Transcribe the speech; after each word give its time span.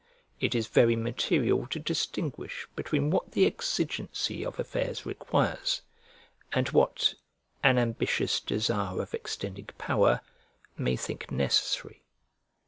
It 0.39 0.55
is 0.55 0.65
very 0.65 0.95
material 0.95 1.67
to 1.67 1.77
distinguish 1.77 2.65
between 2.75 3.11
what 3.11 3.33
the 3.33 3.45
exigency 3.45 4.43
of 4.43 4.59
affairs 4.59 5.05
requires 5.05 5.83
and 6.51 6.67
what 6.69 7.13
an 7.61 7.77
ambitious 7.77 8.39
desire 8.39 8.99
of 8.99 9.13
extending 9.13 9.69
power 9.77 10.21
may 10.75 10.95
think 10.95 11.29
necessary. 11.29 12.01